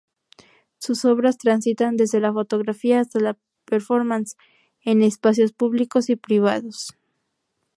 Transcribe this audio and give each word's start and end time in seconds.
Sus 0.79 1.05
obras 1.05 1.37
transitan 1.37 1.95
desde 1.95 2.19
la 2.19 2.33
fotografía 2.33 3.01
hasta 3.01 3.19
la 3.19 3.37
performance 3.65 4.35
en 4.83 5.03
espacios 5.03 5.53
públicos 5.53 6.09
y 6.09 6.15
privados. 6.15 6.97